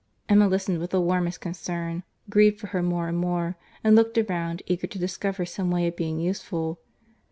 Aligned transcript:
Emma 0.27 0.47
listened 0.47 0.79
with 0.79 0.89
the 0.89 0.99
warmest 0.99 1.41
concern; 1.41 2.01
grieved 2.27 2.59
for 2.59 2.65
her 2.73 2.81
more 2.81 3.07
and 3.07 3.19
more, 3.19 3.55
and 3.83 3.95
looked 3.95 4.17
around 4.17 4.63
eager 4.65 4.87
to 4.87 4.97
discover 4.97 5.45
some 5.45 5.69
way 5.69 5.85
of 5.85 5.95
being 5.95 6.19
useful. 6.19 6.79